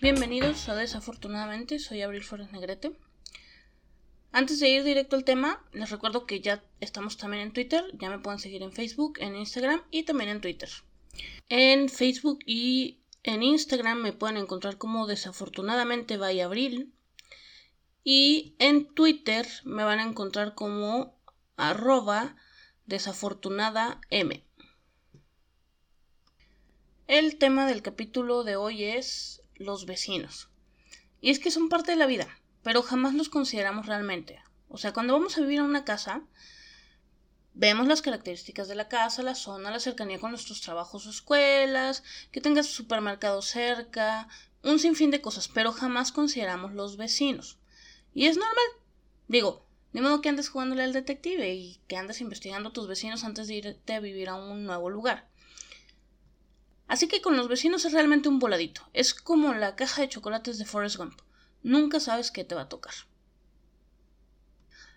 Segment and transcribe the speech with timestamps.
[0.00, 2.92] Bienvenidos a Desafortunadamente, soy Abril Flores Negrete.
[4.30, 8.08] Antes de ir directo al tema, les recuerdo que ya estamos también en Twitter, ya
[8.08, 10.68] me pueden seguir en Facebook, en Instagram y también en Twitter.
[11.48, 16.92] En Facebook y en Instagram me pueden encontrar como Desafortunadamente by Abril.
[18.04, 21.18] Y en Twitter me van a encontrar como
[21.56, 22.36] arroba
[22.86, 24.44] desafortunada M.
[27.08, 30.48] El tema del capítulo de hoy es los vecinos.
[31.20, 32.28] Y es que son parte de la vida,
[32.62, 34.42] pero jamás los consideramos realmente.
[34.68, 36.22] O sea, cuando vamos a vivir en una casa,
[37.54, 42.04] vemos las características de la casa, la zona, la cercanía con nuestros trabajos o escuelas,
[42.30, 44.28] que tengas supermercado cerca,
[44.62, 47.58] un sinfín de cosas, pero jamás consideramos los vecinos.
[48.14, 48.64] Y es normal.
[49.28, 53.24] Digo, de modo que andes jugándole al detective y que andes investigando a tus vecinos
[53.24, 55.28] antes de irte a vivir a un nuevo lugar.
[56.88, 58.82] Así que con los vecinos es realmente un voladito.
[58.92, 61.20] Es como la caja de chocolates de Forrest Gump.
[61.62, 62.94] Nunca sabes qué te va a tocar.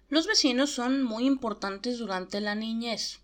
[0.10, 3.22] Los vecinos son muy importantes durante la niñez,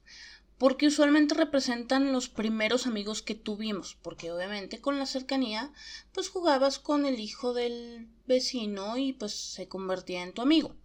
[0.57, 5.71] porque usualmente representan los primeros amigos que tuvimos, porque obviamente con la cercanía,
[6.13, 10.75] pues jugabas con el hijo del vecino y pues se convertía en tu amigo,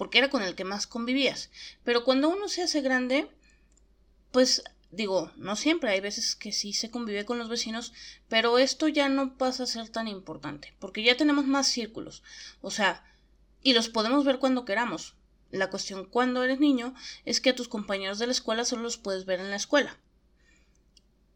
[0.00, 1.50] porque era con el que más convivías.
[1.84, 3.28] Pero cuando uno se hace grande,
[4.32, 7.92] pues Digo, no siempre, hay veces que sí se convive con los vecinos,
[8.28, 12.24] pero esto ya no pasa a ser tan importante, porque ya tenemos más círculos,
[12.60, 13.04] o sea,
[13.62, 15.14] y los podemos ver cuando queramos.
[15.50, 16.92] La cuestión cuando eres niño
[17.24, 19.96] es que a tus compañeros de la escuela solo los puedes ver en la escuela.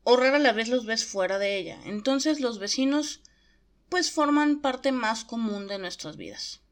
[0.02, 1.80] O rara la vez los ves fuera de ella.
[1.84, 3.20] Entonces los vecinos
[3.88, 6.63] pues forman parte más común de nuestras vidas.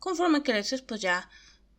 [0.00, 1.30] Conforme creces, pues ya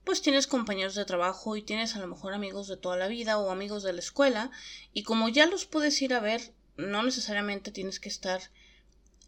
[0.03, 3.37] pues tienes compañeros de trabajo y tienes a lo mejor amigos de toda la vida
[3.37, 4.51] o amigos de la escuela
[4.93, 8.41] y como ya los puedes ir a ver, no necesariamente tienes que estar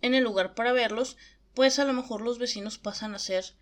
[0.01, 1.17] en el lugar para verlos,
[1.53, 3.55] pues a lo mejor los vecinos pasan a ser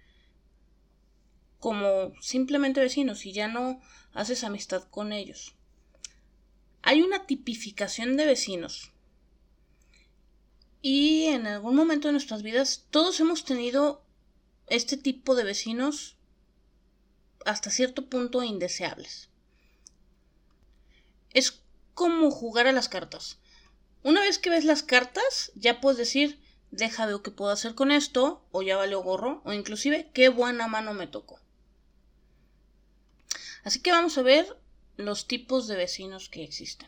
[1.60, 3.80] como simplemente vecinos y ya no
[4.14, 5.56] haces amistad con ellos.
[6.82, 8.92] Hay una tipificación de vecinos.
[10.82, 14.04] Y en algún momento de nuestras vidas todos hemos tenido
[14.72, 16.16] este tipo de vecinos
[17.46, 19.30] hasta cierto punto indeseables.
[21.32, 21.62] Es
[21.94, 23.38] como jugar a las cartas.
[24.02, 27.92] Una vez que ves las cartas, ya puedes decir, deja ver qué puedo hacer con
[27.92, 31.42] esto, o ya valió gorro, o inclusive qué buena mano me tocó.
[33.64, 34.58] Así que vamos a ver
[34.96, 36.88] los tipos de vecinos que existen.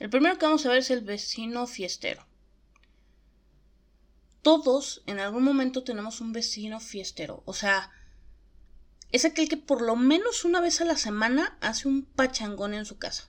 [0.00, 2.26] El primero que vamos a ver es el vecino fiestero.
[4.46, 7.90] Todos en algún momento tenemos un vecino fiestero, o sea,
[9.10, 12.86] es aquel que por lo menos una vez a la semana hace un pachangón en
[12.86, 13.28] su casa.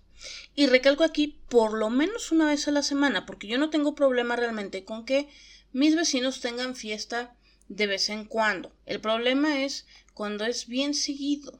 [0.53, 3.95] Y recalco aquí por lo menos una vez a la semana, porque yo no tengo
[3.95, 5.27] problema realmente con que
[5.73, 7.35] mis vecinos tengan fiesta
[7.67, 8.71] de vez en cuando.
[8.85, 11.59] El problema es cuando es bien seguido.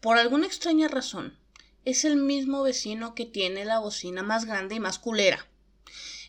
[0.00, 1.36] Por alguna extraña razón,
[1.84, 5.49] es el mismo vecino que tiene la bocina más grande y más culera.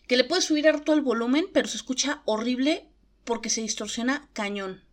[0.07, 2.89] Que le puede subir harto el volumen, pero se escucha horrible
[3.23, 4.83] porque se distorsiona cañón.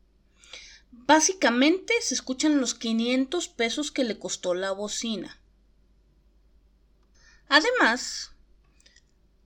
[0.91, 5.41] Básicamente se escuchan los 500 pesos que le costó la bocina.
[7.49, 8.33] Además,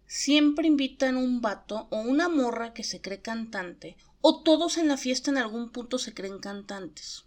[0.06, 4.97] siempre invitan un vato o una morra que se cree cantante, o todos en la
[4.97, 7.25] fiesta en algún punto se creen cantantes.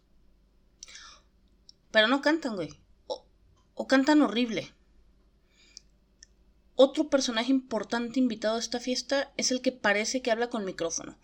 [1.91, 2.78] Pero no cantan, güey.
[3.07, 3.25] O,
[3.73, 4.74] o cantan horrible.
[6.75, 11.17] Otro personaje importante invitado a esta fiesta es el que parece que habla con micrófono.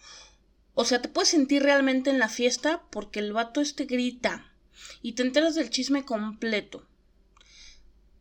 [0.73, 4.51] O sea, te puedes sentir realmente en la fiesta porque el vato este grita
[5.01, 6.87] y te enteras del chisme completo.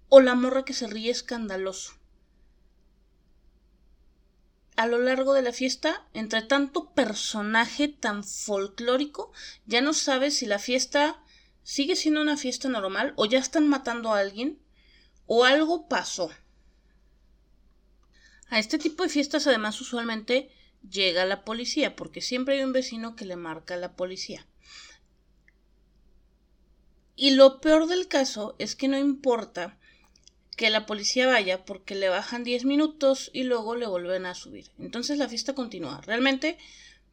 [0.08, 1.92] O la morra que se ríe escandaloso.
[4.74, 9.30] A lo largo de la fiesta, entre tanto personaje tan folclórico,
[9.66, 11.22] ya no sabes si la fiesta
[11.62, 14.58] sigue siendo una fiesta normal o ya están matando a alguien
[15.26, 16.30] o algo pasó.
[18.50, 20.50] A este tipo de fiestas además usualmente
[20.88, 24.46] llega la policía, porque siempre hay un vecino que le marca a la policía.
[27.14, 29.78] Y lo peor del caso es que no importa
[30.56, 34.70] que la policía vaya porque le bajan 10 minutos y luego le vuelven a subir.
[34.78, 36.00] Entonces la fiesta continúa.
[36.00, 36.58] Realmente,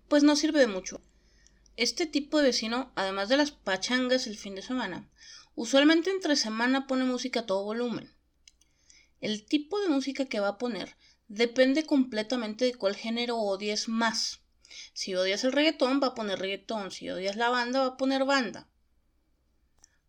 [0.07, 1.01] pues no sirve de mucho.
[1.75, 5.07] Este tipo de vecino, además de las pachangas el fin de semana,
[5.53, 8.11] usualmente entre semana pone música a todo volumen.
[9.21, 10.95] El tipo de música que va a poner
[11.27, 14.41] depende completamente de cuál género odies más.
[14.93, 16.91] Si odias el reggaetón, va a poner reggaetón.
[16.91, 18.67] Si odias la banda, va a poner banda.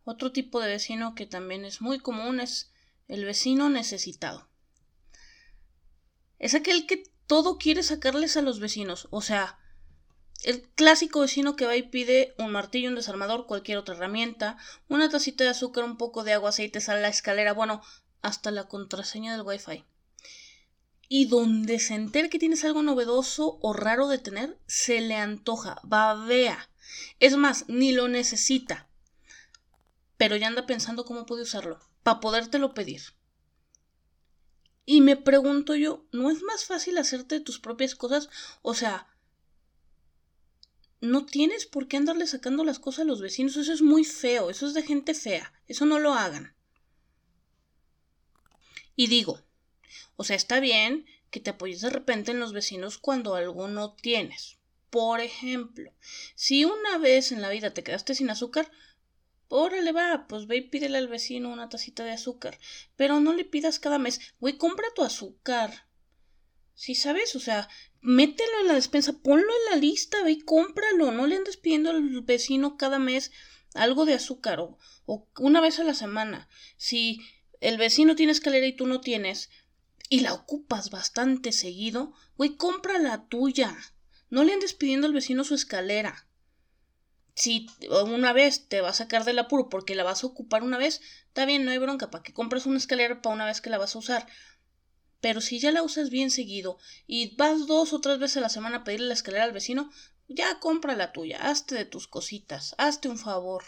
[0.05, 2.71] Otro tipo de vecino que también es muy común es
[3.09, 4.49] el vecino necesitado.
[6.39, 9.09] Es aquel que todo quiere sacarles a los vecinos.
[9.11, 9.59] O sea,
[10.45, 14.57] el clásico vecino que va y pide un martillo, un desarmador, cualquier otra herramienta,
[14.89, 17.83] una tacita de azúcar, un poco de agua, aceite, sal, la escalera, bueno,
[18.23, 19.85] hasta la contraseña del wifi.
[21.09, 25.81] Y donde se entere que tienes algo novedoso o raro de tener, se le antoja,
[25.83, 26.69] babea.
[27.19, 28.89] Es más, ni lo necesita.
[30.17, 33.03] Pero ya anda pensando cómo puede usarlo, para podértelo pedir.
[34.85, 38.31] Y me pregunto yo, ¿no es más fácil hacerte tus propias cosas?
[38.63, 39.07] O sea,
[41.01, 43.57] no tienes por qué andarle sacando las cosas a los vecinos.
[43.57, 45.53] Eso es muy feo, eso es de gente fea.
[45.67, 46.55] Eso no lo hagan.
[48.97, 49.43] Y digo,
[50.19, 53.95] o sea, está bien que te apoyes de repente en los vecinos cuando algo no
[53.95, 54.59] tienes.
[54.91, 55.93] Por ejemplo,
[56.35, 58.69] si una vez en la vida te quedaste sin azúcar,
[59.51, 62.59] Órale, va, pues ve y pídele al vecino una tacita de azúcar.
[62.97, 64.21] Pero no le pidas cada mes.
[64.41, 65.87] Güey, compra tu azúcar.
[66.75, 67.69] Sí, sabes, o sea,
[68.03, 71.13] mételo en la despensa, ponlo en la lista, ve y cómpralo.
[71.13, 73.33] No le andes pidiendo al vecino cada mes
[73.73, 74.77] algo de azúcar o,
[75.07, 76.49] o una vez a la semana.
[76.77, 77.21] Si
[77.61, 79.49] el vecino tiene escalera y tú no tienes,
[80.09, 83.77] y la ocupas bastante seguido, güey, compra la tuya.
[84.31, 86.29] No le andes pidiendo al vecino su escalera
[87.39, 90.77] si una vez te va a sacar del apuro porque la vas a ocupar una
[90.77, 93.71] vez, está bien, no hay bronca, para que compres una escalera para una vez que
[93.71, 94.27] la vas a usar.
[95.21, 98.49] Pero si ya la usas bien seguido y vas dos o tres veces a la
[98.49, 99.91] semana a pedirle la escalera al vecino,
[100.27, 103.63] ya compra la tuya, hazte de tus cositas, hazte un favor.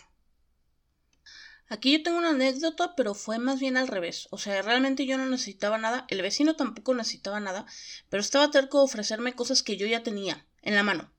[1.71, 4.29] Aquí yo tengo una anécdota, pero fue más bien al revés.
[4.31, 7.65] O sea, realmente yo no necesitaba nada, el vecino tampoco necesitaba nada,
[8.11, 11.11] pero estaba terco de ofrecerme cosas que yo ya tenía en la mano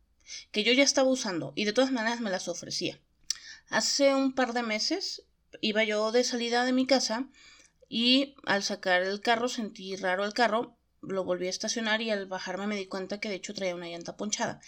[0.51, 3.00] que yo ya estaba usando y de todas maneras me las ofrecía.
[3.69, 5.24] Hace un par de meses
[5.62, 7.27] iba yo de salida de mi casa
[7.89, 12.25] y al sacar el carro sentí raro el carro, lo volví a estacionar y al
[12.27, 14.62] bajarme me di cuenta que de hecho traía una llanta ponchada.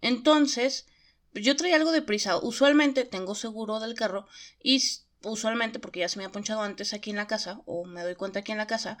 [0.00, 0.86] Entonces,
[1.32, 2.38] yo traía algo de prisa.
[2.38, 4.26] Usualmente tengo seguro del carro
[4.62, 4.82] y
[5.30, 8.14] usualmente porque ya se me ha ponchado antes aquí en la casa o me doy
[8.14, 8.98] cuenta aquí en la casa,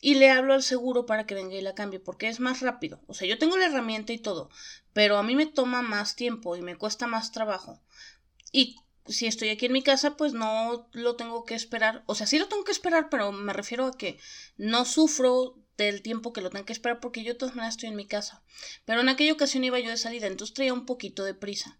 [0.00, 3.00] y le hablo al seguro para que venga y la cambie, porque es más rápido.
[3.06, 4.50] O sea, yo tengo la herramienta y todo,
[4.92, 7.80] pero a mí me toma más tiempo y me cuesta más trabajo.
[8.52, 8.76] Y
[9.06, 12.02] si estoy aquí en mi casa, pues no lo tengo que esperar.
[12.06, 14.18] O sea, sí lo tengo que esperar, pero me refiero a que
[14.56, 17.90] no sufro del tiempo que lo tengo que esperar porque yo de todas maneras estoy
[17.90, 18.42] en mi casa.
[18.84, 21.78] Pero en aquella ocasión iba yo de salida, entonces traía un poquito de prisa.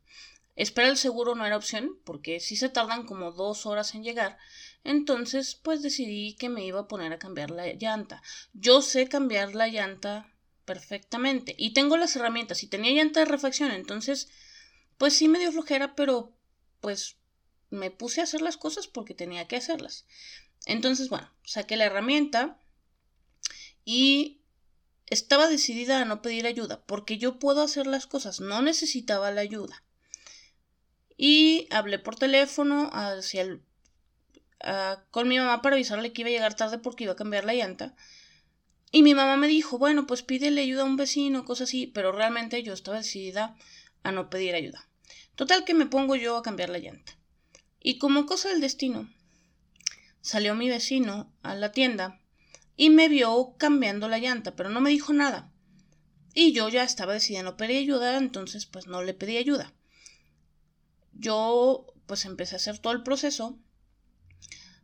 [0.56, 4.38] Esperar el seguro no era opción, porque sí se tardan como dos horas en llegar.
[4.84, 8.22] Entonces, pues decidí que me iba a poner a cambiar la llanta.
[8.54, 10.32] Yo sé cambiar la llanta
[10.64, 11.54] perfectamente.
[11.58, 12.62] Y tengo las herramientas.
[12.62, 13.70] Y tenía llanta de refacción.
[13.70, 14.28] Entonces,
[14.96, 16.32] pues sí me dio flojera, pero
[16.80, 17.16] pues
[17.70, 20.06] me puse a hacer las cosas porque tenía que hacerlas.
[20.66, 22.58] Entonces, bueno, saqué la herramienta
[23.84, 24.40] y
[25.06, 28.40] estaba decidida a no pedir ayuda porque yo puedo hacer las cosas.
[28.40, 29.82] No necesitaba la ayuda.
[31.16, 33.62] Y hablé por teléfono hacia el,
[35.10, 37.54] con mi mamá para avisarle que iba a llegar tarde porque iba a cambiar la
[37.54, 37.94] llanta.
[38.92, 42.12] Y mi mamá me dijo, bueno, pues pídele ayuda a un vecino, cosas así, pero
[42.12, 43.56] realmente yo estaba decidida
[44.02, 44.88] a no pedir ayuda.
[45.34, 47.18] Total que me pongo yo a cambiar la llanta.
[47.80, 49.10] Y como cosa del destino,
[50.20, 52.20] salió mi vecino a la tienda
[52.76, 55.52] y me vio cambiando la llanta, pero no me dijo nada.
[56.34, 59.72] Y yo ya estaba decidida a no pedir ayuda, entonces pues no le pedí ayuda
[61.18, 63.58] yo pues empecé a hacer todo el proceso,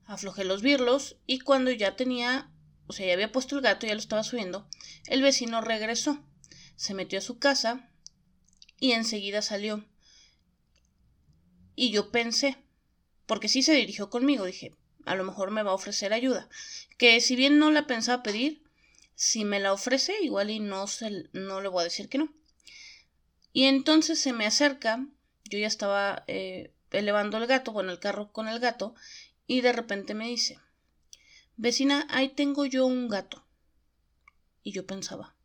[0.06, 2.50] aflojé los birlos y cuando ya tenía,
[2.86, 4.68] o sea, ya había puesto el gato, ya lo estaba subiendo,
[5.06, 6.22] el vecino regresó,
[6.76, 7.88] se metió a su casa
[8.78, 9.84] y enseguida salió.
[11.74, 12.58] Y yo pensé,
[13.26, 14.74] porque sí se dirigió conmigo, dije,
[15.06, 16.48] a lo mejor me va a ofrecer ayuda,
[16.98, 18.62] que si bien no la pensaba pedir,
[19.14, 22.34] si me la ofrece, igual y no, se, no le voy a decir que no.
[23.52, 25.06] Y entonces se me acerca
[25.52, 28.94] yo ya estaba eh, elevando el gato, bueno, el carro con el gato,
[29.47, 30.59] y de repente me dice,
[31.59, 33.44] vecina, ahí tengo yo un gato.
[34.62, 35.37] Y yo pensaba,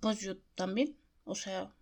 [0.00, 1.72] pues yo también, o sea,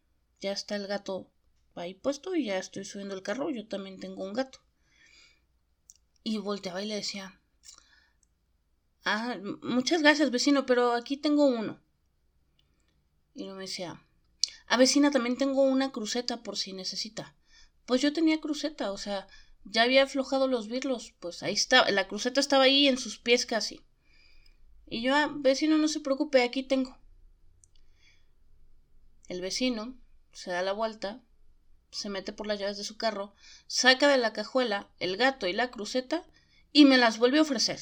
[0.41, 1.31] ya está el gato
[1.77, 4.59] ahí puesto y ya estoy subiendo el carro, yo también tengo un gato.
[6.23, 7.41] Y volteaba y le decía,
[9.07, 11.81] ah, muchas gracias vecino, pero aquí tengo uno.
[13.35, 14.05] Y no me decía,
[14.71, 17.35] a vecina, también tengo una cruceta por si necesita.
[17.87, 19.27] Pues yo tenía cruceta, o sea,
[19.65, 23.47] ya había aflojado los birlos, pues ahí está, la cruceta estaba ahí en sus pies
[23.47, 23.81] casi.
[24.87, 26.97] Y yo, ah, vecino, no se preocupe, aquí tengo.
[29.27, 29.99] El vecino
[30.33, 31.21] se da la vuelta,
[31.91, 33.35] se mete por las llaves de su carro,
[33.67, 36.25] saca de la cajuela el gato y la cruceta
[36.73, 37.81] y me las vuelve a ofrecer.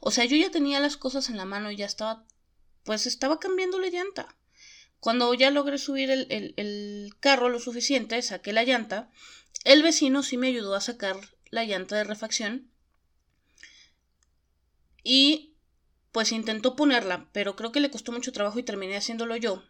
[0.00, 2.26] O sea, yo ya tenía las cosas en la mano y ya estaba,
[2.82, 4.35] pues estaba cambiando la llanta.
[5.06, 9.08] Cuando ya logré subir el, carro lo suficiente, saqué la llanta,
[9.62, 11.16] el vecino sí me ayudó a sacar
[11.48, 12.68] la llanta de refacción
[15.04, 15.54] y
[16.10, 19.62] pues intentó ponerla, pero creo que le costó mucho trabajo y terminé haciéndolo yo.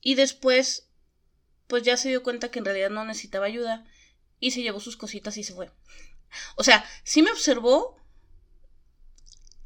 [0.00, 0.88] Y después,
[1.66, 3.84] pues ya se dio cuenta que en realidad no necesitaba ayuda
[4.38, 5.72] y se llevó sus cositas y se fue.
[6.54, 8.00] O sea, sí me observó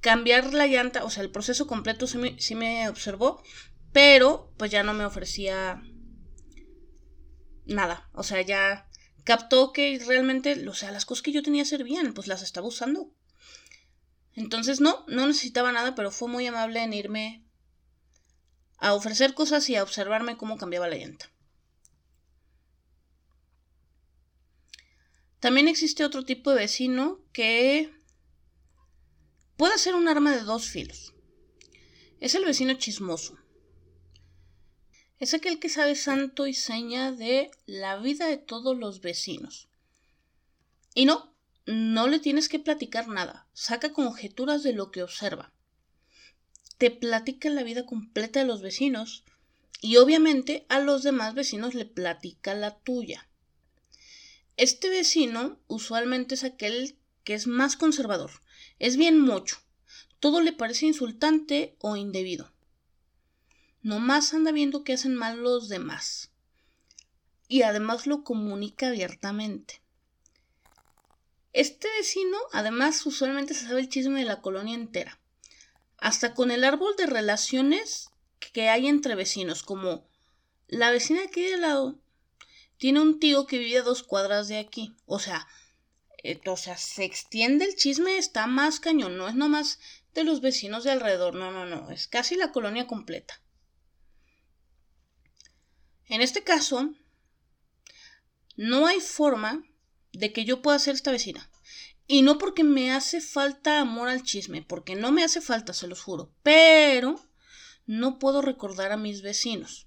[0.01, 3.43] cambiar la llanta, o sea, el proceso completo sí me observó,
[3.93, 5.83] pero pues ya no me ofrecía
[7.67, 8.09] nada.
[8.13, 8.89] O sea, ya
[9.25, 13.13] captó que realmente, o sea, las cosas que yo tenía servían, pues las estaba usando.
[14.35, 17.45] Entonces no, no necesitaba nada, pero fue muy amable en irme
[18.79, 21.31] a ofrecer cosas y a observarme cómo cambiaba la llanta.
[25.39, 27.93] También existe otro tipo de vecino que
[29.57, 31.15] puede ser un arma de dos filos.
[32.21, 33.42] Es el vecino chismoso.
[35.23, 39.69] Es aquel que sabe santo y seña de la vida de todos los vecinos.
[40.97, 41.33] Y no,
[41.65, 43.47] no le tienes que platicar nada.
[43.53, 45.53] Saca conjeturas de lo que observa.
[46.77, 49.23] Te platica la vida completa de los vecinos
[49.81, 53.29] y obviamente a los demás vecinos le platica la tuya.
[54.57, 58.33] Este vecino usualmente es aquel que es más conservador,
[58.81, 59.59] es bien mocho,
[60.19, 62.53] todo le parece insultante o indebido.
[63.83, 66.31] Nomás anda viendo que hacen mal los demás.
[67.49, 69.83] Y además lo comunica abiertamente.
[71.53, 75.21] Este vecino, además, usualmente se sabe el chisme de la colonia entera.
[75.99, 78.11] Hasta con el árbol de relaciones
[78.53, 80.09] que hay entre vecinos, como
[80.69, 81.99] la vecina de aquí de lado
[82.79, 84.97] tiene un tío que vive a dos cuadras de aquí.
[85.05, 85.47] O sea,
[86.23, 89.79] eh, o sea, se extiende el chisme, está más cañón, no es nomás
[90.15, 93.42] de los vecinos de alrededor, no, no, no, es casi la colonia completa.
[96.13, 96.93] En este caso,
[98.55, 99.65] no hay forma
[100.13, 101.49] de que yo pueda ser esta vecina.
[102.07, 105.87] Y no porque me hace falta amor al chisme, porque no me hace falta, se
[105.87, 106.31] los juro.
[106.43, 107.19] Pero
[107.87, 109.87] no puedo recordar a mis vecinos.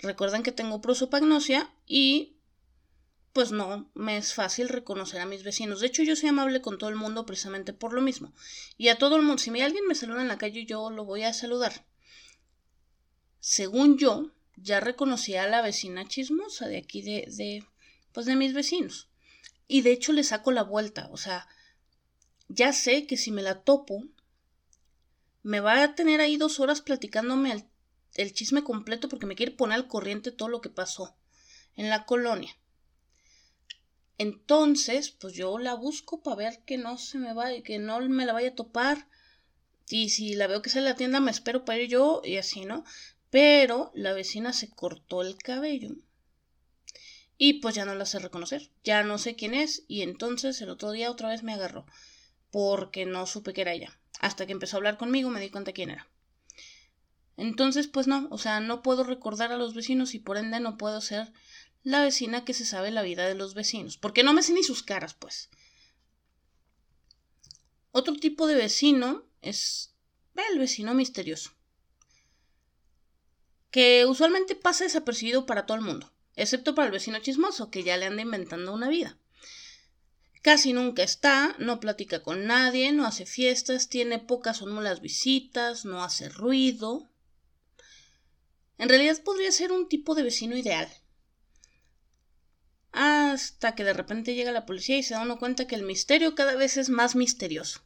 [0.00, 2.38] Recuerden que tengo prosopagnosia y
[3.34, 5.80] pues no me es fácil reconocer a mis vecinos.
[5.80, 8.32] De hecho, yo soy amable con todo el mundo precisamente por lo mismo.
[8.78, 11.24] Y a todo el mundo, si alguien me saluda en la calle, yo lo voy
[11.24, 11.84] a saludar.
[13.40, 17.64] Según yo, ya reconocí a la vecina chismosa de aquí de, de,
[18.12, 19.08] pues de mis vecinos.
[19.66, 21.46] Y de hecho le saco la vuelta, o sea,
[22.48, 24.04] ya sé que si me la topo,
[25.42, 27.64] me va a tener ahí dos horas platicándome el,
[28.14, 31.16] el chisme completo porque me quiere poner al corriente todo lo que pasó
[31.76, 32.56] en la colonia.
[34.18, 38.26] Entonces, pues yo la busco para ver que no se me vaya, que no me
[38.26, 39.08] la vaya a topar.
[39.88, 42.36] Y si la veo que sale a la tienda, me espero para ir yo y
[42.36, 42.84] así, ¿no?
[43.30, 45.94] Pero la vecina se cortó el cabello.
[47.36, 48.70] Y pues ya no la sé reconocer.
[48.84, 49.84] Ya no sé quién es.
[49.86, 51.86] Y entonces el otro día otra vez me agarró.
[52.50, 53.98] Porque no supe que era ella.
[54.20, 56.08] Hasta que empezó a hablar conmigo me di cuenta quién era.
[57.36, 60.76] Entonces, pues no, o sea, no puedo recordar a los vecinos y por ende no
[60.76, 61.32] puedo ser
[61.84, 63.96] la vecina que se sabe la vida de los vecinos.
[63.96, 65.50] Porque no me sé ni sus caras, pues.
[67.92, 69.94] Otro tipo de vecino es
[70.50, 71.57] el vecino misterioso
[73.70, 77.96] que usualmente pasa desapercibido para todo el mundo, excepto para el vecino chismoso, que ya
[77.96, 79.18] le anda inventando una vida.
[80.40, 85.84] Casi nunca está, no platica con nadie, no hace fiestas, tiene pocas o nulas visitas,
[85.84, 87.10] no hace ruido.
[88.78, 90.88] En realidad podría ser un tipo de vecino ideal.
[92.92, 96.34] Hasta que de repente llega la policía y se da uno cuenta que el misterio
[96.34, 97.82] cada vez es más misterioso.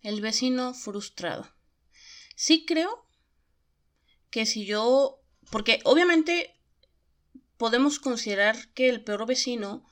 [0.00, 1.57] El vecino frustrado
[2.38, 3.04] sí creo
[4.30, 6.56] que si yo, porque obviamente
[7.56, 9.84] podemos considerar que el peor vecino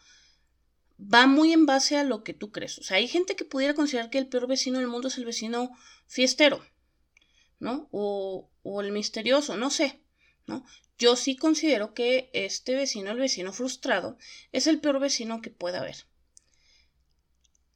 [0.96, 2.78] va muy en base a lo que tú crees.
[2.78, 5.24] O sea, hay gente que pudiera considerar que el peor vecino del mundo es el
[5.24, 5.76] vecino
[6.06, 6.64] fiestero,
[7.58, 7.88] ¿no?
[7.90, 10.04] O, o el misterioso, no sé,
[10.46, 10.64] ¿no?
[10.98, 14.18] Yo sí considero que este vecino, el vecino frustrado,
[14.52, 16.06] es el peor vecino que pueda haber.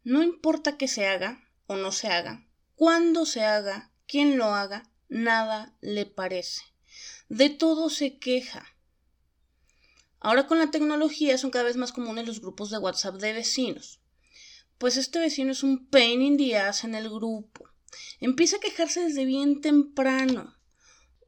[0.04, 2.46] No importa que se haga o no se haga,
[2.76, 6.62] cuándo se haga, quien lo haga, nada le parece.
[7.28, 8.66] De todo se queja.
[10.18, 14.00] Ahora con la tecnología son cada vez más comunes los grupos de WhatsApp de vecinos.
[14.78, 17.68] Pues este vecino es un pain in the ass en el grupo.
[18.18, 20.56] Empieza a quejarse desde bien temprano.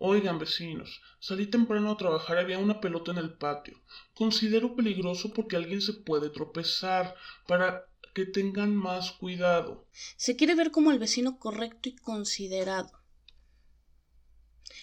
[0.00, 3.80] Oigan, vecinos, salí temprano a trabajar, había una pelota en el patio.
[4.14, 7.14] Considero peligroso porque alguien se puede tropezar,
[7.46, 9.86] para que tengan más cuidado.
[10.16, 13.02] Se quiere ver como el vecino correcto y considerado.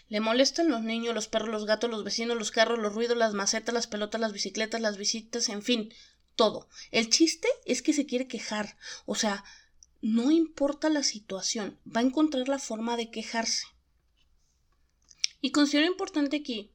[0.07, 3.33] Le molestan los niños, los perros, los gatos, los vecinos, los carros, los ruidos, las
[3.33, 5.93] macetas, las pelotas, las bicicletas, las visitas, en fin,
[6.35, 6.67] todo.
[6.91, 8.77] El chiste es que se quiere quejar.
[9.05, 9.43] O sea,
[10.01, 13.67] no importa la situación, va a encontrar la forma de quejarse.
[15.41, 16.71] Y considero importante aquí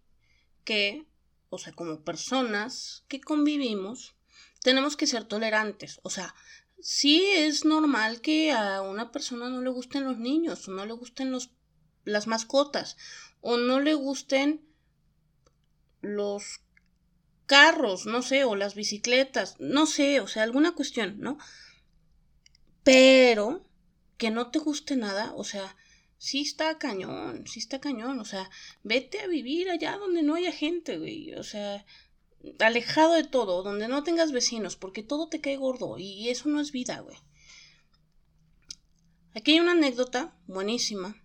[0.65, 1.07] que,
[1.51, 4.15] o sea, como personas que convivimos,
[4.65, 6.01] tenemos que ser tolerantes.
[6.05, 6.35] O sea,
[6.81, 10.95] sí es normal que a una persona no le gusten los niños, o no le
[10.95, 11.51] gusten los,
[12.05, 12.97] las mascotas,
[13.43, 14.67] o no le gusten
[16.01, 16.63] los
[17.45, 21.37] carros, no sé, o las bicicletas, no sé, o sea, alguna cuestión, ¿no?
[22.83, 23.69] Pero
[24.17, 25.77] que no te guste nada, o sea,
[26.17, 28.49] sí está cañón, sí está cañón, o sea,
[28.83, 31.85] vete a vivir allá donde no haya gente, güey, o sea,
[32.59, 36.61] alejado de todo, donde no tengas vecinos, porque todo te cae gordo y eso no
[36.61, 37.17] es vida, güey.
[39.35, 41.17] Aquí hay una anécdota buenísima.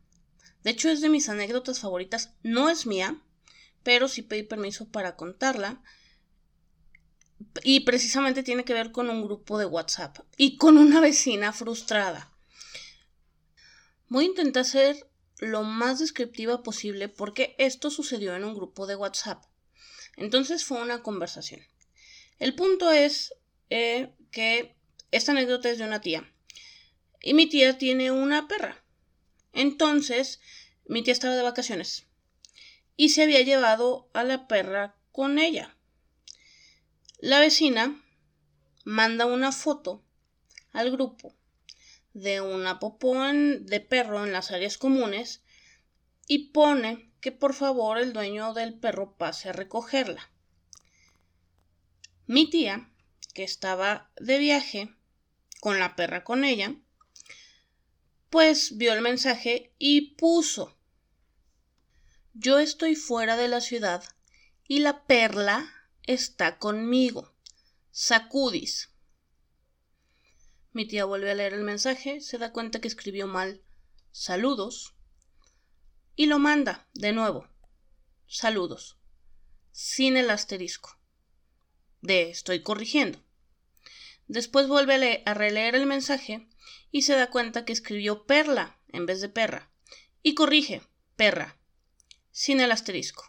[0.63, 2.33] De hecho, es de mis anécdotas favoritas.
[2.41, 3.21] No es mía,
[3.83, 5.81] pero sí pedí permiso para contarla.
[7.63, 12.33] Y precisamente tiene que ver con un grupo de WhatsApp y con una vecina frustrada.
[14.09, 18.95] Voy a intentar ser lo más descriptiva posible porque esto sucedió en un grupo de
[18.95, 19.45] WhatsApp.
[20.19, 21.61] Entonces fue una conversación.
[22.39, 23.33] El punto es
[23.69, 24.75] eh, que
[25.11, 26.29] esta anécdota es de una tía.
[27.21, 28.83] Y mi tía tiene una perra.
[29.53, 30.41] Entonces,
[30.85, 32.05] mi tía estaba de vacaciones.
[32.97, 35.73] Y se había llevado a la perra con ella.
[37.19, 38.03] La vecina
[38.83, 40.03] manda una foto
[40.73, 41.33] al grupo
[42.13, 45.43] de una popón de perro en las áreas comunes
[46.27, 50.31] y pone que por favor el dueño del perro pase a recogerla.
[52.25, 52.91] Mi tía,
[53.33, 54.95] que estaba de viaje
[55.59, 56.75] con la perra con ella,
[58.29, 60.77] pues vio el mensaje y puso
[62.33, 64.03] Yo estoy fuera de la ciudad
[64.67, 67.33] y la perla está conmigo.
[67.91, 68.91] Sacudis.
[70.71, 73.63] Mi tía vuelve a leer el mensaje, se da cuenta que escribió mal
[74.11, 74.95] saludos
[76.19, 77.47] y lo manda de nuevo.
[78.27, 78.97] Saludos.
[79.71, 80.99] Sin el asterisco.
[82.01, 83.23] De estoy corrigiendo.
[84.27, 86.45] Después vuelve a, releer el mensaje
[86.91, 89.71] y se da cuenta que escribió perla en vez de perra.
[90.21, 90.81] Y corrige,
[91.15, 91.57] perra.
[92.31, 93.23] Sin el asterisco.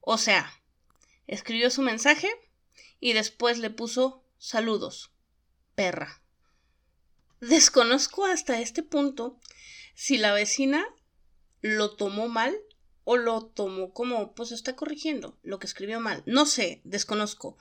[0.00, 0.50] O sea,
[1.26, 2.30] escribió su mensaje
[3.00, 5.10] y después le puso saludos,
[5.74, 6.22] perra.
[7.42, 9.38] Desconozco hasta este punto
[9.94, 10.86] si la vecina
[11.62, 12.54] lo tomó mal
[13.04, 16.22] o lo tomó como pues está corrigiendo lo que escribió mal.
[16.26, 17.56] No sé, desconozco.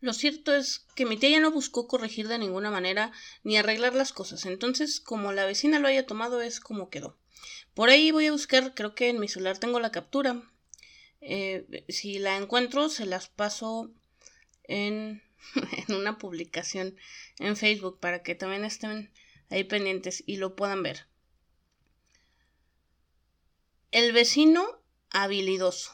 [0.00, 3.94] Lo cierto es que mi tía ya no buscó corregir de ninguna manera ni arreglar
[3.94, 4.44] las cosas.
[4.46, 7.16] Entonces, como la vecina lo haya tomado, es como quedó.
[7.74, 10.42] Por ahí voy a buscar, creo que en mi celular tengo la captura.
[11.20, 13.90] Eh, si la encuentro, se las paso
[14.64, 15.22] en
[15.88, 16.96] en una publicación
[17.38, 19.10] en Facebook para que también estén
[19.50, 21.06] ahí pendientes y lo puedan ver.
[23.94, 25.92] El vecino habilidoso.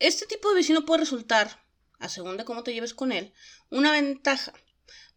[0.00, 1.64] Este tipo de vecino puede resultar,
[2.00, 3.32] a según de cómo te lleves con él,
[3.70, 4.52] una ventaja,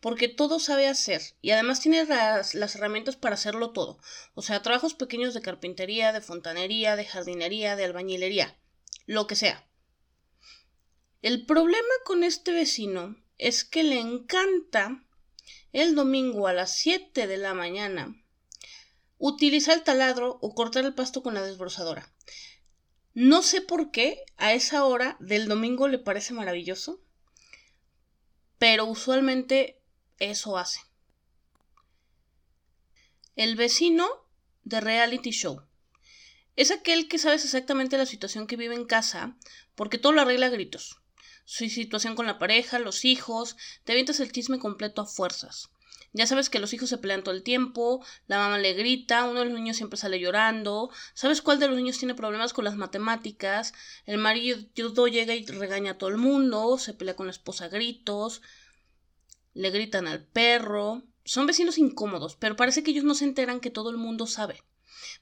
[0.01, 3.97] porque todo sabe hacer y además tiene las, las, herramientas para hacerlo todo.
[4.35, 8.55] O sea, trabajos pequeños de carpintería, de fontanería, de jardinería, de albañilería,
[9.07, 9.67] lo que sea.
[11.23, 15.03] El problema con este vecino es que le encanta
[15.73, 18.20] el domingo a las 7 de la mañana
[19.21, 22.11] utilizar el taladro o cortar el pasto con la desbrozadora.
[23.13, 27.01] No sé por qué a esa hora del domingo le parece maravilloso,
[28.57, 29.79] pero usualmente
[30.17, 30.81] eso hace.
[33.35, 34.07] El vecino
[34.63, 35.61] de reality show.
[36.55, 39.37] Es aquel que sabes exactamente la situación que vive en casa
[39.75, 41.01] porque todo lo arregla a gritos
[41.45, 45.69] su situación con la pareja, los hijos, te avientas el chisme completo a fuerzas.
[46.13, 49.39] Ya sabes que los hijos se pelean todo el tiempo, la mamá le grita, uno
[49.39, 52.75] de los niños siempre sale llorando, sabes cuál de los niños tiene problemas con las
[52.75, 53.73] matemáticas,
[54.05, 54.59] el marido
[55.07, 58.41] llega y regaña a todo el mundo, se pelea con la esposa a gritos,
[59.53, 63.69] le gritan al perro, son vecinos incómodos, pero parece que ellos no se enteran que
[63.69, 64.63] todo el mundo sabe.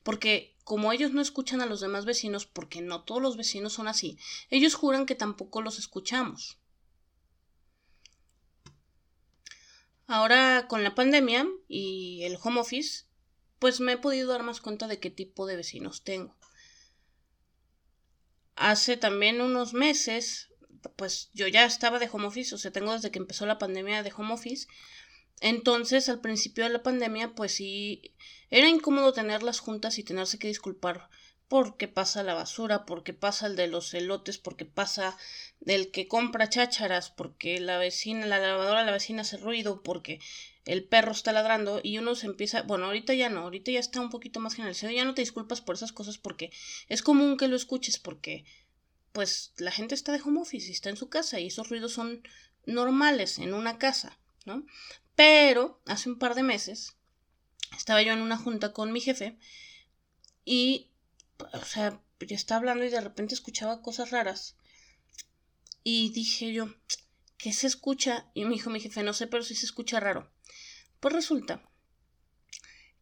[0.03, 3.87] Porque como ellos no escuchan a los demás vecinos, porque no todos los vecinos son
[3.87, 4.17] así,
[4.49, 6.57] ellos juran que tampoco los escuchamos.
[10.11, 13.05] Ahora con la pandemia y el home office,
[13.59, 16.35] pues me he podido dar más cuenta de qué tipo de vecinos tengo.
[18.55, 20.49] hace también unos meses,
[20.95, 24.01] pues yo ya estaba de home office, o sea, tengo desde que empezó la pandemia
[24.01, 24.67] de home office.
[25.41, 28.15] Entonces, al principio de la pandemia, pues sí,
[28.49, 31.07] era incómodo tener las juntas y tenerse que disculpar
[31.49, 35.17] porque pasa la basura, porque pasa el de los elotes, porque pasa
[35.65, 40.19] el que compra chácharas, porque la vecina, la lavadora la vecina hace ruido, porque
[40.65, 43.99] el perro está ladrando y uno se empieza, bueno, ahorita ya no, ahorita ya está
[43.99, 46.51] un poquito más generalizado, ya no te disculpas por esas cosas porque
[46.87, 48.45] es común que lo escuches porque
[49.11, 51.93] pues la gente está de home office y está en su casa y esos ruidos
[51.93, 52.21] son
[52.67, 54.63] normales en una casa, ¿no?
[55.15, 56.95] Pero hace un par de meses
[57.75, 59.39] estaba yo en una junta con mi jefe
[60.45, 60.89] y
[61.53, 64.55] o sea, yo estaba hablando y de repente escuchaba cosas raras.
[65.83, 66.73] Y dije yo,
[67.37, 68.29] ¿qué se escucha?
[68.33, 70.31] Y me dijo mi jefe, no sé, pero sí se escucha raro.
[70.99, 71.63] Pues resulta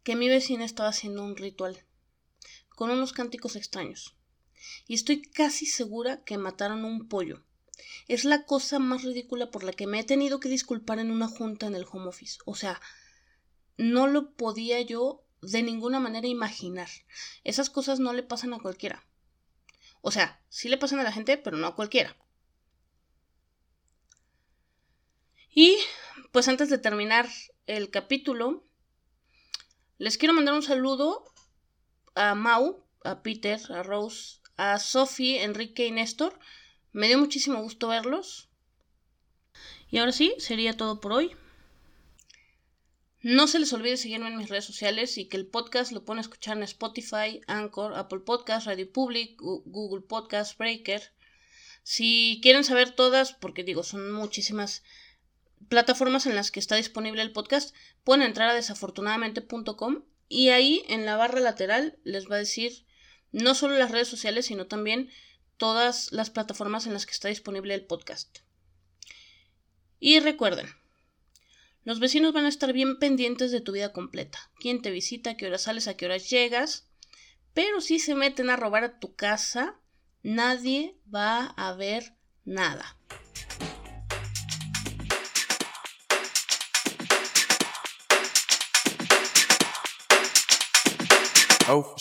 [0.03, 1.83] que mi vecina estaba haciendo un ritual
[2.69, 4.15] con unos cánticos extraños.
[4.87, 7.43] Y estoy casi segura que mataron un pollo.
[8.07, 11.27] Es la cosa más ridícula por la que me he tenido que disculpar en una
[11.27, 12.37] junta en el home office.
[12.45, 12.79] O sea,
[13.77, 16.89] no lo podía yo de ninguna manera imaginar.
[17.43, 19.05] Esas cosas no le pasan a cualquiera.
[20.01, 22.15] O sea, sí le pasan a la gente, pero no a cualquiera.
[25.49, 25.77] Y
[26.31, 27.27] pues antes de terminar
[27.65, 28.63] el capítulo,
[29.97, 31.23] les quiero mandar un saludo
[32.13, 36.37] a Mau, a Peter, a Rose, a Sophie, Enrique y Néstor.
[36.91, 38.49] Me dio muchísimo gusto verlos.
[39.89, 41.35] Y ahora sí, sería todo por hoy.
[43.29, 46.21] No se les olvide seguirme en mis redes sociales y que el podcast lo pueden
[46.21, 51.11] escuchar en Spotify, Anchor, Apple Podcast, Radio Public, Google Podcast, Breaker.
[51.83, 54.81] Si quieren saber todas, porque digo, son muchísimas
[55.67, 61.05] plataformas en las que está disponible el podcast, pueden entrar a desafortunadamente.com y ahí en
[61.05, 62.85] la barra lateral les va a decir
[63.33, 65.09] no solo las redes sociales, sino también
[65.57, 68.37] todas las plataformas en las que está disponible el podcast.
[69.99, 70.73] Y recuerden,
[71.87, 74.51] los vecinos van a estar bien pendientes de tu vida completa.
[74.59, 75.29] ¿Quién te visita?
[75.29, 75.87] ¿A qué hora sales?
[75.87, 76.89] ¿A qué horas llegas?
[77.53, 79.79] Pero si se meten a robar a tu casa,
[80.21, 82.97] nadie va a ver nada.
[91.69, 91.95] Oh,